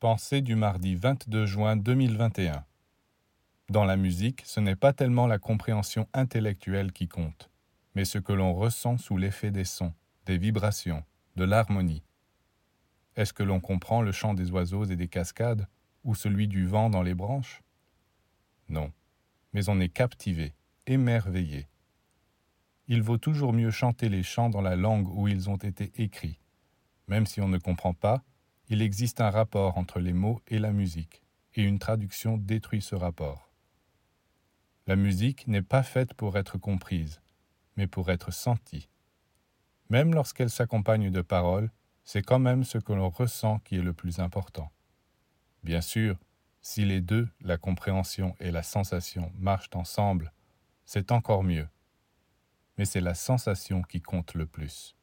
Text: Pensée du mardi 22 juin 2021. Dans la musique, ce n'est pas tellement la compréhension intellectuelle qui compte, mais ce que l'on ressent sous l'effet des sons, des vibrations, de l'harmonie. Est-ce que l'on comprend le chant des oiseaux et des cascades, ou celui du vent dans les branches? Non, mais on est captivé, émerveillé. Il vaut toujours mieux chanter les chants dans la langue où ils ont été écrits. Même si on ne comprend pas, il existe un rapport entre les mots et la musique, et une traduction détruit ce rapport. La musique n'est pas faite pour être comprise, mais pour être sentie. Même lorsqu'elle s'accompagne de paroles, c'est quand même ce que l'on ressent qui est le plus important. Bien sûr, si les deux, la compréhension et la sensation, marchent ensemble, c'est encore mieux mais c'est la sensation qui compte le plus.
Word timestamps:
Pensée 0.00 0.42
du 0.42 0.54
mardi 0.54 0.94
22 0.94 1.44
juin 1.44 1.74
2021. 1.76 2.64
Dans 3.68 3.84
la 3.84 3.96
musique, 3.96 4.42
ce 4.46 4.60
n'est 4.60 4.76
pas 4.76 4.92
tellement 4.92 5.26
la 5.26 5.40
compréhension 5.40 6.06
intellectuelle 6.14 6.92
qui 6.92 7.08
compte, 7.08 7.50
mais 7.96 8.04
ce 8.04 8.18
que 8.18 8.32
l'on 8.32 8.54
ressent 8.54 8.96
sous 8.96 9.16
l'effet 9.16 9.50
des 9.50 9.64
sons, 9.64 9.92
des 10.24 10.38
vibrations, 10.38 11.02
de 11.34 11.42
l'harmonie. 11.42 12.04
Est-ce 13.16 13.32
que 13.32 13.42
l'on 13.42 13.58
comprend 13.58 14.00
le 14.00 14.12
chant 14.12 14.34
des 14.34 14.52
oiseaux 14.52 14.84
et 14.84 14.94
des 14.94 15.08
cascades, 15.08 15.66
ou 16.04 16.14
celui 16.14 16.46
du 16.46 16.64
vent 16.64 16.90
dans 16.90 17.02
les 17.02 17.14
branches? 17.14 17.62
Non, 18.68 18.92
mais 19.52 19.68
on 19.68 19.80
est 19.80 19.88
captivé, 19.88 20.54
émerveillé. 20.86 21.66
Il 22.86 23.02
vaut 23.02 23.18
toujours 23.18 23.52
mieux 23.52 23.72
chanter 23.72 24.08
les 24.08 24.22
chants 24.22 24.48
dans 24.48 24.62
la 24.62 24.76
langue 24.76 25.08
où 25.08 25.26
ils 25.26 25.50
ont 25.50 25.56
été 25.56 25.90
écrits. 26.00 26.38
Même 27.08 27.26
si 27.26 27.40
on 27.40 27.48
ne 27.48 27.58
comprend 27.58 27.94
pas, 27.94 28.22
il 28.68 28.82
existe 28.82 29.20
un 29.20 29.30
rapport 29.30 29.78
entre 29.78 30.00
les 30.00 30.12
mots 30.12 30.40
et 30.48 30.58
la 30.58 30.72
musique, 30.72 31.22
et 31.54 31.62
une 31.62 31.78
traduction 31.78 32.36
détruit 32.36 32.82
ce 32.82 32.94
rapport. 32.94 33.50
La 34.86 34.96
musique 34.96 35.46
n'est 35.46 35.62
pas 35.62 35.82
faite 35.82 36.14
pour 36.14 36.38
être 36.38 36.58
comprise, 36.58 37.20
mais 37.76 37.86
pour 37.86 38.10
être 38.10 38.32
sentie. 38.32 38.88
Même 39.90 40.14
lorsqu'elle 40.14 40.50
s'accompagne 40.50 41.10
de 41.10 41.22
paroles, 41.22 41.70
c'est 42.04 42.22
quand 42.22 42.38
même 42.38 42.64
ce 42.64 42.78
que 42.78 42.92
l'on 42.92 43.10
ressent 43.10 43.58
qui 43.60 43.76
est 43.76 43.82
le 43.82 43.92
plus 43.92 44.18
important. 44.18 44.70
Bien 45.62 45.80
sûr, 45.80 46.18
si 46.60 46.84
les 46.84 47.00
deux, 47.00 47.28
la 47.40 47.56
compréhension 47.56 48.34
et 48.40 48.50
la 48.50 48.62
sensation, 48.62 49.32
marchent 49.38 49.74
ensemble, 49.74 50.32
c'est 50.84 51.12
encore 51.12 51.44
mieux 51.44 51.68
mais 52.78 52.84
c'est 52.84 53.00
la 53.00 53.14
sensation 53.14 53.82
qui 53.82 54.00
compte 54.00 54.34
le 54.34 54.46
plus. 54.46 54.96